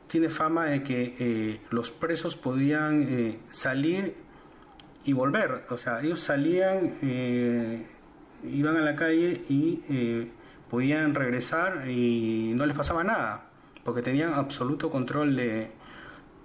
tiene 0.07 0.29
fama 0.29 0.65
de 0.65 0.83
que 0.83 1.15
eh, 1.17 1.61
los 1.69 1.91
presos 1.91 2.35
podían 2.35 3.03
eh, 3.07 3.39
salir 3.49 4.15
y 5.05 5.13
volver. 5.13 5.65
O 5.69 5.77
sea, 5.77 6.01
ellos 6.01 6.19
salían, 6.19 6.93
iban 8.43 8.75
a 8.75 8.81
la 8.81 8.95
calle 8.95 9.43
y 9.47 10.29
podían 10.69 11.13
regresar 11.13 11.87
y 11.87 12.53
no 12.55 12.65
les 12.65 12.75
pasaba 12.75 13.03
nada, 13.03 13.45
porque 13.83 14.01
tenían 14.01 14.33
absoluto 14.33 14.89
control 14.89 15.35
de, 15.35 15.69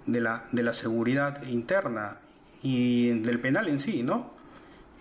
de, 0.05 0.21
la, 0.21 0.45
de 0.51 0.63
la 0.63 0.73
seguridad 0.73 1.43
interna 1.47 2.17
y 2.61 3.09
del 3.19 3.39
penal 3.39 3.67
en 3.67 3.79
sí, 3.79 4.03
¿no? 4.03 4.31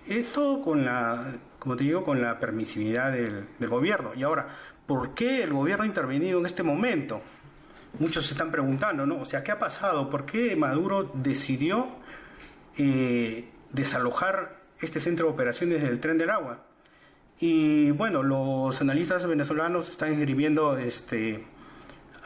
Esto 0.07 0.63
con 0.63 0.85
la, 0.85 1.35
como 1.59 1.77
te 1.77 1.85
digo, 1.85 2.03
con 2.03 2.23
la 2.23 2.41
permisividad 2.41 3.13
del, 3.13 3.47
del 3.59 3.69
gobierno. 3.69 4.13
Y 4.17 4.23
ahora, 4.23 4.49
¿Por 4.91 5.15
qué 5.15 5.45
el 5.45 5.53
gobierno 5.53 5.85
ha 5.85 5.87
intervenido 5.87 6.41
en 6.41 6.47
este 6.47 6.65
momento? 6.65 7.23
Muchos 8.01 8.27
se 8.27 8.35
están 8.35 8.51
preguntando, 8.51 9.07
¿no? 9.07 9.21
O 9.21 9.25
sea, 9.25 9.45
¿qué 9.45 9.53
ha 9.53 9.59
pasado? 9.61 10.11
¿Por 10.11 10.27
qué 10.27 10.57
Maduro 10.57 11.13
decidió 11.15 11.87
eh, 12.77 13.49
desalojar 13.71 14.57
este 14.81 14.99
centro 14.99 15.29
de 15.29 15.33
operaciones 15.33 15.85
del 15.85 16.01
tren 16.01 16.19
del 16.19 16.31
agua? 16.31 16.65
Y 17.39 17.93
bueno, 17.93 18.25
los 18.25 18.81
analistas 18.81 19.25
venezolanos 19.29 19.89
están 19.89 20.13
escribiendo 20.13 20.77
este, 20.77 21.47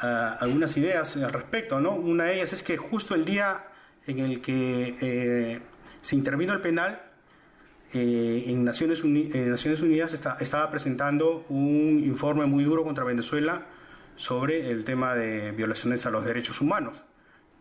algunas 0.00 0.74
ideas 0.78 1.18
al 1.18 1.34
respecto, 1.34 1.80
¿no? 1.80 1.90
Una 1.90 2.24
de 2.24 2.36
ellas 2.36 2.54
es 2.54 2.62
que 2.62 2.78
justo 2.78 3.14
el 3.14 3.26
día 3.26 3.62
en 4.06 4.20
el 4.20 4.40
que 4.40 4.96
eh, 5.02 5.60
se 6.00 6.16
intervino 6.16 6.54
el 6.54 6.62
penal, 6.62 7.03
eh, 7.94 8.44
en, 8.46 8.64
Naciones 8.64 9.04
Naciones 9.04 9.80
Unidas 9.80 10.12
estaba 10.12 10.70
presentando 10.70 11.44
un 11.48 12.02
informe 12.04 12.44
muy 12.46 12.64
duro 12.64 12.84
contra 12.84 13.04
Venezuela 13.04 13.66
sobre 14.16 14.70
el 14.70 14.84
tema 14.84 15.14
de 15.14 15.52
violaciones 15.52 16.04
a 16.06 16.10
los 16.10 16.24
derechos 16.24 16.60
humanos. 16.60 17.02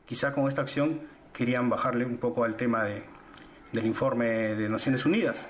Quizá 0.06 0.34
con 0.34 0.48
esta 0.48 0.62
acción 0.62 1.02
querían 1.32 1.70
bajarle 1.70 2.06
un 2.06 2.18
poco 2.18 2.44
al 2.44 2.56
tema 2.56 2.84
del 2.84 3.86
informe 3.86 4.56
de 4.56 4.70
Naciones 4.70 5.06
Unidas. 5.06 5.48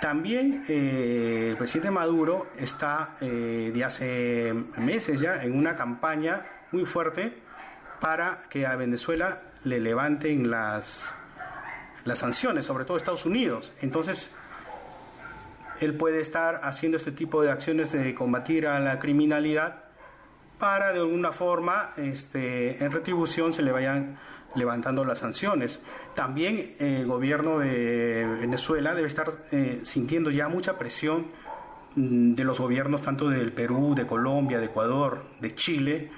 También 0.00 0.62
eh, 0.68 1.48
el 1.50 1.56
presidente 1.56 1.90
Maduro 1.90 2.46
está 2.56 3.16
eh, 3.20 3.72
de 3.74 3.84
hace 3.84 4.54
meses 4.76 5.20
ya 5.20 5.42
en 5.42 5.56
una 5.56 5.74
campaña 5.74 6.46
muy 6.70 6.84
fuerte 6.84 7.34
para 8.00 8.40
que 8.48 8.64
a 8.64 8.76
Venezuela 8.76 9.42
le 9.64 9.80
levanten 9.80 10.50
las 10.50 11.14
las 12.04 12.18
sanciones, 12.18 12.66
sobre 12.66 12.84
todo 12.84 12.96
Estados 12.96 13.26
Unidos. 13.26 13.72
Entonces, 13.80 14.30
él 15.80 15.94
puede 15.94 16.20
estar 16.20 16.60
haciendo 16.62 16.96
este 16.96 17.12
tipo 17.12 17.42
de 17.42 17.50
acciones 17.50 17.92
de 17.92 18.14
combatir 18.14 18.66
a 18.66 18.80
la 18.80 18.98
criminalidad 18.98 19.84
para 20.58 20.92
de 20.92 20.98
alguna 20.98 21.32
forma 21.32 21.90
este, 21.96 22.82
en 22.82 22.90
retribución 22.90 23.52
se 23.52 23.62
le 23.62 23.70
vayan 23.70 24.18
levantando 24.54 25.04
las 25.04 25.18
sanciones. 25.18 25.80
También 26.14 26.74
el 26.78 27.06
gobierno 27.06 27.58
de 27.58 28.26
Venezuela 28.40 28.94
debe 28.94 29.06
estar 29.06 29.32
eh, 29.52 29.80
sintiendo 29.84 30.30
ya 30.30 30.48
mucha 30.48 30.78
presión 30.78 31.26
mm, 31.94 32.34
de 32.34 32.44
los 32.44 32.58
gobiernos 32.60 33.02
tanto 33.02 33.28
del 33.28 33.52
Perú, 33.52 33.94
de 33.94 34.06
Colombia, 34.06 34.58
de 34.58 34.66
Ecuador, 34.66 35.22
de 35.40 35.54
Chile, 35.54 36.10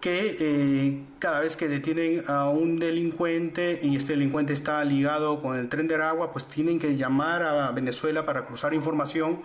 que 0.00 0.36
eh, 0.38 1.04
cada 1.18 1.40
vez 1.40 1.56
que 1.56 1.66
detienen 1.66 2.22
a 2.28 2.48
un 2.48 2.76
delincuente 2.76 3.80
y 3.82 3.96
este 3.96 4.12
delincuente 4.12 4.52
está 4.52 4.84
ligado 4.84 5.42
con 5.42 5.56
el 5.56 5.68
tren 5.68 5.88
de 5.88 5.96
Aragua, 5.96 6.32
pues 6.32 6.46
tienen 6.46 6.78
que 6.78 6.96
llamar 6.96 7.42
a 7.42 7.70
Venezuela 7.72 8.24
para 8.24 8.46
cruzar 8.46 8.74
información 8.74 9.42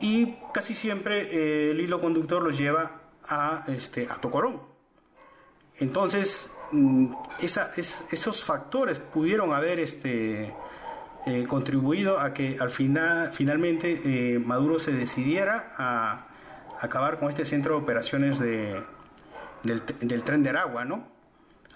y 0.00 0.36
casi 0.54 0.74
siempre 0.74 1.22
eh, 1.22 1.72
el 1.72 1.80
hilo 1.80 2.00
conductor 2.00 2.42
los 2.42 2.56
lleva 2.56 3.00
a, 3.28 3.64
este, 3.68 4.06
a 4.08 4.20
Tocorón. 4.20 4.60
Entonces, 5.78 6.50
mm, 6.70 7.12
esos 7.40 8.44
factores 8.44 8.98
pudieron 8.98 9.52
haber 9.52 9.80
este, 9.80 10.54
eh, 11.26 11.46
contribuido 11.48 12.20
a 12.20 12.32
que 12.32 12.58
al 12.60 12.70
final, 12.70 13.30
finalmente 13.32 14.38
Maduro 14.44 14.78
se 14.78 14.92
decidiera 14.92 15.72
a 15.76 16.26
acabar 16.80 17.18
con 17.18 17.28
este 17.28 17.44
centro 17.44 17.74
de 17.74 17.82
operaciones 17.82 18.38
de, 18.38 18.80
del, 19.62 19.82
del 20.00 20.22
tren 20.24 20.42
de 20.42 20.50
Aragua, 20.50 20.84
¿no? 20.84 21.20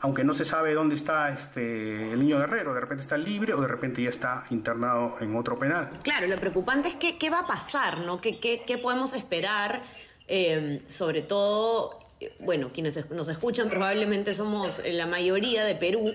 aunque 0.04 0.22
no 0.22 0.34
se 0.34 0.44
sabe 0.44 0.74
dónde 0.74 0.94
está 0.94 1.30
este, 1.30 2.12
el 2.12 2.18
niño 2.18 2.38
guerrero, 2.38 2.74
de 2.74 2.80
repente 2.80 3.02
está 3.02 3.16
libre 3.16 3.54
o 3.54 3.60
de 3.62 3.68
repente 3.68 4.02
ya 4.02 4.10
está 4.10 4.44
internado 4.50 5.16
en 5.22 5.34
otro 5.34 5.58
penal. 5.58 5.90
Claro, 6.02 6.26
lo 6.26 6.36
preocupante 6.36 6.90
es 6.90 6.94
que, 6.96 7.16
qué 7.16 7.30
va 7.30 7.38
a 7.38 7.46
pasar, 7.46 8.00
¿no? 8.00 8.20
¿Qué, 8.20 8.38
qué, 8.38 8.78
podemos 8.78 9.14
esperar? 9.14 9.82
Eh, 10.28 10.82
sobre 10.88 11.22
todo, 11.22 11.98
bueno, 12.40 12.70
quienes 12.70 13.10
nos 13.10 13.28
escuchan 13.28 13.70
probablemente 13.70 14.34
somos 14.34 14.82
la 14.86 15.06
mayoría 15.06 15.64
de 15.64 15.74
Perú. 15.74 16.12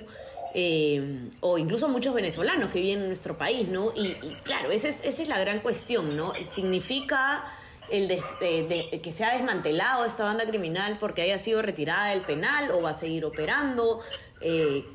Eh, 0.54 1.30
o 1.42 1.58
incluso 1.58 1.90
muchos 1.90 2.14
venezolanos 2.14 2.72
que 2.72 2.82
viven 2.82 3.02
en 3.02 3.08
nuestro 3.08 3.40
país, 3.40 3.68
¿no? 3.68 3.92
Y, 3.96 4.16
claro, 4.44 4.70
esa 4.70 4.88
es, 4.88 5.04
esa 5.04 5.24
es 5.24 5.30
la 5.30 5.40
gran 5.40 5.62
cuestión, 5.62 6.16
¿no? 6.16 6.34
Significa 6.52 7.44
el 7.92 8.08
de, 8.08 9.02
que 9.02 9.12
se 9.12 9.24
ha 9.24 9.34
desmantelado 9.34 10.06
esta 10.06 10.24
banda 10.24 10.46
criminal 10.46 10.98
porque 11.00 11.22
haya 11.22 11.38
sido 11.38 11.62
retirada 11.62 12.10
del 12.10 12.22
penal 12.22 12.72
o 12.72 12.82
va 12.82 12.92
a 12.92 12.94
seguir 12.94 13.26
operando. 13.26 14.02
Eh, 14.42 14.86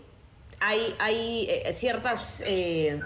hay, 0.61 0.95
hay 0.99 1.47
eh, 1.51 1.73
ciertas 1.75 2.43
eh, 2.47 2.99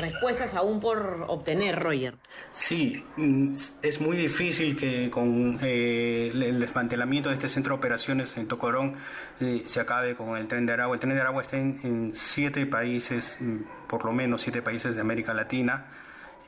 respuestas 0.00 0.54
aún 0.54 0.80
por 0.80 1.24
obtener, 1.28 1.78
Roger. 1.78 2.14
Sí, 2.52 3.04
mm, 3.16 3.54
es 3.82 4.00
muy 4.00 4.16
difícil 4.16 4.76
que 4.76 5.08
con 5.10 5.58
el 5.62 6.58
desmantelamiento 6.58 7.28
de 7.28 7.36
este 7.36 7.48
centro 7.48 7.74
de 7.74 7.78
operaciones 7.78 8.36
en 8.36 8.48
Tocorón 8.48 8.96
se 9.38 9.80
acabe 9.80 10.16
con 10.16 10.36
el 10.36 10.48
tren 10.48 10.66
de 10.66 10.72
Aragua. 10.72 10.96
El 10.96 11.00
tren 11.00 11.14
de 11.14 11.20
Aragua 11.20 11.42
está 11.42 11.58
en, 11.58 11.78
en 11.84 12.12
siete 12.14 12.66
países, 12.66 13.36
mm, 13.38 13.86
por 13.86 14.04
lo 14.04 14.12
menos 14.12 14.42
siete 14.42 14.62
países 14.62 14.94
de 14.94 15.00
América 15.00 15.32
Latina 15.34 15.86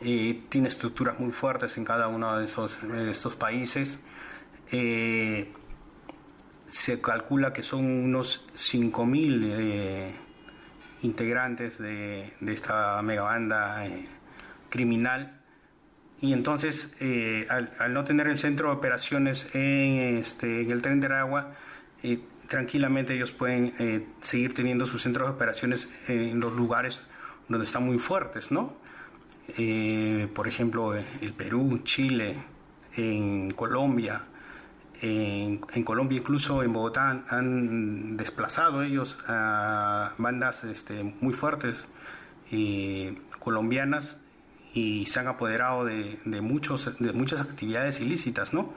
tiene 0.00 0.69
estructuras 0.69 1.19
muy 1.19 1.33
fuertes 1.33 1.76
en 1.76 1.85
cada 1.85 2.09
uno 2.09 2.38
de, 2.38 2.45
esos, 2.45 2.76
estos 2.85 3.37
países. 3.37 3.99
Eh, 4.71 5.52
se 6.69 7.00
calcula 7.00 7.52
que 7.52 7.62
son 7.62 7.85
unos 7.85 8.47
5.000 8.55 9.43
eh, 9.50 10.14
integrantes 11.02 11.78
de, 11.78 12.35
esta 12.47 13.00
megabanda 13.02 13.87
eh, 13.87 14.07
criminal. 14.69 15.40
Y 16.21 16.33
entonces, 16.33 16.90
al, 17.49 17.95
no 17.95 18.02
tener 18.02 18.26
el 18.26 18.38
centro 18.38 18.71
de 18.71 18.76
operaciones 18.76 19.47
en, 19.55 20.19
este, 20.19 20.62
en 20.62 20.71
el 20.73 20.83
tren 20.83 20.99
de 20.99 21.07
Aragua, 21.07 21.55
tranquilamente 22.49 23.14
ellos 23.14 23.31
pueden 23.31 23.73
seguir 24.20 24.53
teniendo 24.53 24.85
sus 24.85 25.03
centros 25.03 25.29
de 25.29 25.35
operaciones 25.35 25.87
en 26.09 26.40
los 26.40 26.53
lugares 26.55 27.03
donde 27.49 27.66
están 27.66 27.85
muy 27.85 28.01
fuertes, 28.01 28.51
¿no? 28.51 28.88
Eh, 29.57 30.29
por 30.35 30.47
ejemplo, 30.47 30.95
el 30.95 31.33
Perú, 31.33 31.81
Chile, 31.85 32.37
en 32.97 33.51
Colombia. 33.53 34.25
En, 35.01 35.59
Colombia, 35.85 36.19
incluso 36.19 36.63
en 36.63 36.73
Bogotá, 36.73 37.25
han, 37.29 38.17
desplazado 38.17 38.83
ellos 38.83 39.19
a 39.27 40.13
bandas 40.19 40.65
este, 40.65 41.05
muy 41.21 41.33
fuertes 41.33 41.89
eh, 42.51 43.17
colombianas 43.39 44.17
y 44.75 45.07
se 45.07 45.21
han 45.21 45.29
apoderado 45.29 45.85
de, 45.85 46.19
muchos, 46.43 46.99
de 46.99 47.13
muchas 47.13 47.41
actividades 47.41 48.01
ilícitas, 48.01 48.53
¿no? 48.53 48.75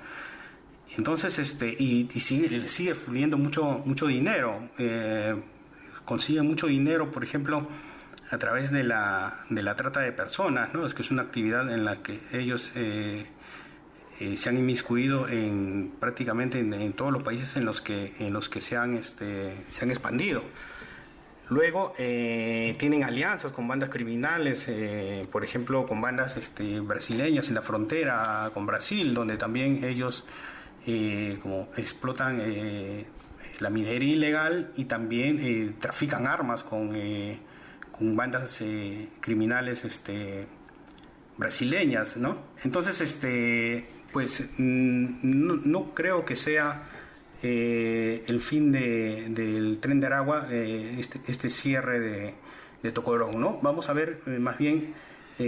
Entonces, 0.98 1.40
este, 1.40 1.70
y, 1.70 2.08
sigue, 2.20 2.68
sigue 2.68 2.96
fluyendo 2.96 3.38
mucho, 3.38 3.82
mucho 3.86 4.08
dinero. 4.08 4.70
Eh, 4.78 5.36
consiguen 6.06 6.48
mucho 6.48 6.68
dinero, 6.68 7.10
por 7.10 7.24
ejemplo, 7.24 7.68
a 8.32 8.38
través 8.38 8.72
de 8.72 8.84
la, 8.84 9.39
de 9.50 9.62
la 9.62 9.76
trata 9.76 10.00
de 10.00 10.13
personas, 10.13 10.74
¿no? 10.74 10.86
Es 10.86 10.94
que 10.94 11.02
es 11.02 11.12
una 11.12 11.22
actividad 11.22 11.72
en 11.72 11.84
la 11.84 11.98
que 11.98 12.17
ellos 12.32 12.72
eh, 12.76 13.26
eh, 14.22 14.38
se 14.38 14.50
han 14.50 14.58
inmiscuido 14.58 15.28
en 15.28 15.91
prácticamente 16.00 16.60
en, 16.60 16.94
todos 16.94 17.12
los 17.12 17.24
países 17.24 17.58
en 17.58 17.65
los 17.65 17.82
que, 17.82 18.13
en 18.20 18.32
los 18.32 18.48
que 18.48 18.62
se, 18.62 18.78
han, 18.78 18.96
este, 18.96 19.54
se 19.70 19.84
han 19.84 19.91
expandido. 19.91 20.44
Luego 21.50 21.94
eh, 21.98 22.74
tienen 22.80 23.04
alianzas 23.04 23.52
con 23.52 23.67
bandas 23.67 23.89
criminales, 23.89 24.72
por 25.30 25.44
ejemplo, 25.44 25.86
con 25.86 26.00
bandas 26.00 26.38
este, 26.38 26.80
brasileñas 26.80 27.50
en 27.50 27.56
la 27.56 27.62
frontera 27.62 28.50
con 28.54 28.65
Brasil, 28.65 29.13
donde 29.13 29.36
también 29.36 29.84
ellos 29.84 30.26
como 31.44 31.67
explotan 31.76 32.41
la 33.60 33.70
minería 33.70 34.13
ilegal 34.13 34.72
y 34.78 34.86
también 34.86 35.76
trafican 35.78 36.26
armas 36.26 36.63
con 36.63 36.96
bandas 38.02 38.62
eh, 38.62 39.08
criminales 39.20 39.86
este, 39.86 40.48
brasileñas, 41.38 42.18
¿no? 42.18 42.38
Entonces, 42.64 43.00
este, 43.02 43.86
pues 44.12 44.44
mm, 44.58 45.70
no, 45.72 45.94
creo 45.94 46.26
que 46.26 46.36
sea 46.36 46.84
eh, 47.44 48.24
el 48.28 48.42
fin 48.42 48.72
del 48.72 49.78
tren 49.80 50.00
de 50.00 50.08
Aragua, 50.08 50.48
eh, 50.50 50.96
este, 51.00 51.22
este, 51.28 51.50
cierre 51.50 52.00
de, 52.00 52.34
de 52.84 52.92
Tocorón, 52.92 53.40
¿no? 53.40 53.60
Vamos 53.62 53.90
a 53.90 53.94
ver 53.94 54.22
más 54.40 54.58
bien 54.58 54.94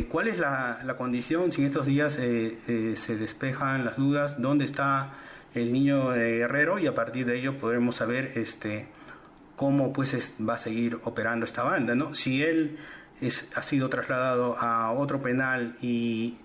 cuál 0.10 0.28
es 0.28 0.40
la, 0.40 0.82
la, 0.84 0.98
condición, 0.98 1.52
si 1.52 1.62
en 1.62 1.68
estos 1.68 1.86
días 1.86 2.14
se 2.14 3.16
despejan 3.16 3.86
las 3.86 3.98
dudas, 3.98 4.42
dónde 4.42 4.66
está 4.66 5.14
el 5.54 5.72
niño 5.72 6.10
guerrero 6.14 6.80
y 6.80 6.88
a 6.88 6.96
partir 6.96 7.28
de 7.28 7.38
ello 7.38 7.60
podremos 7.60 7.98
saber 7.98 8.32
este, 8.36 8.88
cómo 9.56 9.94
pues 9.94 10.34
va 10.48 10.56
a 10.56 10.58
seguir 10.58 11.00
operando 11.04 11.46
esta 11.46 11.64
banda, 11.64 11.96
¿no? 11.96 12.14
Si 12.14 12.44
él 12.44 12.78
es, 13.22 13.48
ha 13.56 13.64
sido 13.64 13.90
trasladado 13.90 14.58
a 14.58 14.92
otro 14.92 15.22
penal 15.22 15.76
y 15.82 16.38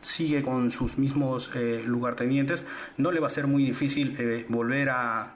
sigue 0.00 0.42
con 0.42 0.70
sus 0.70 0.98
mismos 0.98 1.50
eh, 1.54 1.82
lugartenientes, 1.84 2.64
no 2.96 3.10
le 3.10 3.20
va 3.20 3.26
a 3.26 3.30
ser 3.30 3.46
muy 3.46 3.64
difícil 3.64 4.16
eh, 4.18 4.46
volver 4.48 4.90
a, 4.90 5.32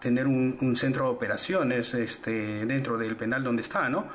tener 0.00 0.26
un, 0.26 0.74
centro 0.74 1.04
de 1.04 1.10
operaciones 1.10 1.92
este, 1.92 2.64
dentro 2.64 2.96
del 2.96 3.14
penal 3.14 3.44
donde 3.44 3.60
está, 3.60 3.90
¿no? 3.90 4.06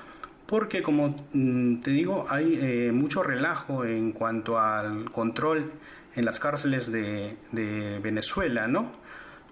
Porque 0.48 0.82
como 0.82 1.16
mm, 1.34 1.82
te 1.82 1.92
digo, 1.92 2.26
hay 2.28 2.58
eh, 2.60 2.92
mucho 2.92 3.22
relajo 3.22 3.86
en 3.86 4.12
cuanto 4.12 4.60
al 4.60 5.12
control 5.12 5.72
en 6.16 6.26
las 6.26 6.40
cárceles 6.40 6.92
de, 6.92 7.38
de 7.52 8.00
Venezuela, 8.00 8.68
¿no? 8.68 8.92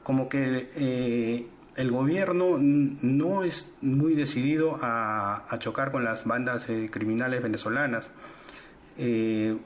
Como 0.02 0.28
que 0.28 1.48
el 1.76 1.92
gobierno 1.92 2.58
no 2.60 3.44
es 3.44 3.70
muy 3.82 4.14
decidido 4.14 4.78
a, 4.82 5.48
chocar 5.60 5.92
con 5.92 6.04
las 6.04 6.26
bandas 6.26 6.70
eh, 6.70 6.90
criminales 6.92 7.42
venezolanas 7.42 8.12
eh, 8.98 9.58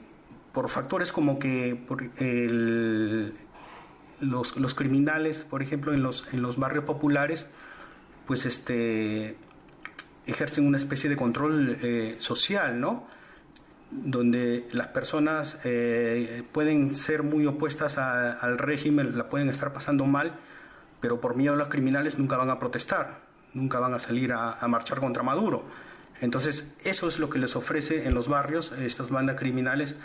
por 0.52 0.68
factores 0.68 1.12
como 1.12 1.38
que 1.38 1.78
los, 4.20 4.74
criminales, 4.74 5.44
por 5.44 5.62
ejemplo, 5.62 5.92
en 5.92 6.02
los, 6.02 6.24
en 6.32 6.42
los 6.42 6.56
barrios 6.56 6.84
populares, 6.84 7.46
pues 8.26 8.46
este 8.46 9.36
ejercen 10.26 10.66
una 10.66 10.78
especie 10.78 11.10
de 11.10 11.16
control 11.16 11.76
eh, 11.82 12.16
social, 12.18 12.80
¿no? 12.80 13.06
donde 13.90 14.66
las 14.72 14.88
personas 14.88 15.58
pueden 16.50 16.94
ser 16.94 17.22
muy 17.22 17.46
opuestas 17.46 17.98
al 17.98 18.58
régimen, 18.58 19.16
la 19.16 19.28
pueden 19.28 19.48
estar 19.48 19.72
pasando 19.72 20.06
mal, 20.06 20.34
pero 21.00 21.20
por 21.20 21.36
miedo 21.36 21.54
a 21.54 21.56
los 21.56 21.68
criminales 21.68 22.18
nunca 22.18 22.36
van 22.36 22.50
a 22.50 22.58
protestar, 22.58 23.20
nunca 23.52 23.78
van 23.78 23.94
a 23.94 23.98
salir 23.98 24.32
a, 24.32 24.66
marchar 24.68 25.00
contra 25.00 25.22
Maduro. 25.22 25.64
Entonces, 26.20 26.66
eso 26.84 27.08
es 27.08 27.18
lo 27.18 27.28
que 27.28 27.38
les 27.38 27.56
ofrece 27.56 28.06
en 28.06 28.14
los 28.14 28.28
barrios 28.28 28.72
estas 28.72 29.10
bandas 29.10 29.36
criminales 29.36 29.96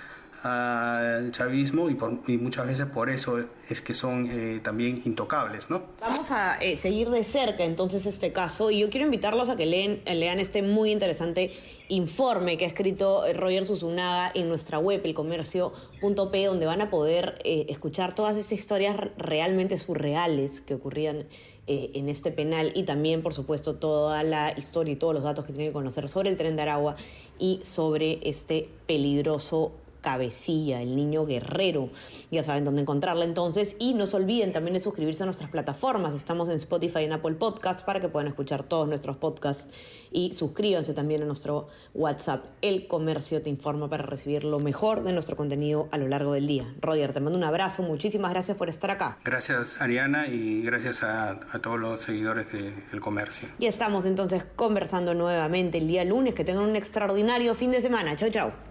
al 0.44 1.32
chavismo 1.32 1.90
y, 1.90 1.94
por, 1.94 2.20
y, 2.26 2.38
muchas 2.38 2.66
veces 2.66 2.88
por 2.88 3.12
eso 3.12 3.44
es 3.70 3.82
que 3.82 3.94
son 3.94 4.28
eh, 4.32 4.60
también 4.64 5.00
intocables, 5.06 5.70
¿no? 5.70 5.84
Vamos 6.00 6.32
a 6.32 6.58
eh, 6.58 6.78
seguir 6.78 7.12
de 7.12 7.24
cerca 7.24 7.64
entonces 7.64 8.08
este 8.08 8.32
caso 8.32 8.72
y 8.72 8.80
yo 8.80 8.90
quiero 8.90 9.06
invitarlos 9.06 9.50
a 9.50 9.56
que 9.56 9.68
leen, 9.68 10.02
lean 10.06 10.40
este 10.40 10.64
muy 10.64 10.92
interesante 10.92 11.52
informe 11.90 12.58
que 12.58 12.66
ha 12.66 12.68
escrito 12.68 13.24
eh, 13.26 13.34
Roger 13.34 13.66
Susunaga 13.66 14.32
en 14.34 14.50
nuestra 14.50 14.80
web, 14.80 15.02
elcomercio.p, 15.04 16.46
donde 16.46 16.66
van 16.66 16.82
a 16.82 16.90
poder 16.90 17.38
escuchar 17.44 18.16
todas 18.16 18.36
estas 18.36 18.54
historias 18.54 18.96
realmente 19.18 19.78
surreales 19.78 20.62
que 20.62 20.74
ocurrían 20.74 21.28
en 21.68 22.10
este 22.10 22.32
penal 22.32 22.74
y 22.76 22.84
también, 22.84 23.22
por 23.22 23.34
supuesto, 23.34 23.76
toda 23.76 24.24
la 24.24 24.54
historia 24.58 24.94
y 24.94 24.96
todos 24.98 25.14
los 25.14 25.24
datos 25.24 25.46
que 25.46 25.54
tienen 25.54 25.70
que 25.70 25.74
conocer 25.74 26.10
sobre 26.10 26.30
el 26.30 26.36
tren 26.36 26.56
de 26.58 26.64
Aragua 26.64 26.98
y 27.40 27.60
sobre 27.64 28.20
este 28.24 28.68
peligroso 28.88 29.72
Cabecilla, 30.02 30.82
el 30.82 30.96
niño 30.96 31.26
guerrero. 31.26 31.90
Ya 32.32 32.44
saben 32.44 32.64
dónde 32.64 32.82
encontrarla 32.82 33.26
entonces. 33.26 33.76
Y 33.80 33.94
no 33.94 34.06
se 34.06 34.18
olviden 34.18 34.52
también 34.52 34.74
de 34.74 34.80
suscribirse 34.80 35.24
a 35.24 35.26
nuestras 35.26 35.50
plataformas. 35.50 36.16
Estamos 36.16 36.50
en 36.50 36.56
Spotify 36.56 37.00
y 37.02 37.04
en 37.06 37.14
Apple 37.14 37.36
Podcasts 37.36 37.84
para 37.84 38.00
que 38.00 38.10
puedan 38.10 38.28
escuchar 38.28 38.64
todos 38.64 38.88
nuestros 38.88 39.18
podcasts. 39.18 39.70
Y 40.12 40.34
suscríbanse 40.34 40.94
también 40.94 41.22
a 41.22 41.26
nuestro 41.26 41.68
WhatsApp. 41.94 42.46
El 42.62 42.88
Comercio 42.88 43.42
te 43.42 43.50
informa 43.50 43.90
para 43.90 44.04
recibir 44.04 44.44
lo 44.44 44.60
mejor 44.60 45.04
de 45.04 45.14
nuestro 45.14 45.38
contenido 45.38 45.88
a 45.92 45.98
lo 45.98 46.08
largo 46.08 46.34
del 46.34 46.48
día. 46.48 46.66
Roger, 46.82 47.14
te 47.14 47.20
mando 47.20 47.38
un 47.38 47.44
abrazo. 47.44 47.84
Muchísimas 47.84 48.32
gracias 48.32 48.58
por 48.58 48.70
estar 48.70 48.92
acá. 48.92 49.20
Gracias, 49.24 49.80
Ariana, 49.80 50.28
y 50.28 50.64
gracias 50.64 51.04
a, 51.04 51.40
a 51.52 51.60
todos 51.62 51.80
los 51.80 52.02
seguidores 52.02 52.52
del 52.52 53.00
Comercio. 53.00 53.48
Y 53.60 53.68
estamos 53.68 54.06
entonces 54.06 54.46
conversando 54.56 55.14
nuevamente 55.14 55.78
el 55.78 55.88
día 55.88 56.04
lunes. 56.04 56.34
Que 56.34 56.44
tengan 56.44 56.64
un 56.64 56.76
extraordinario 56.76 57.56
fin 57.56 57.72
de 57.72 57.82
semana. 57.82 58.16
Chau, 58.16 58.30
chau. 58.30 58.71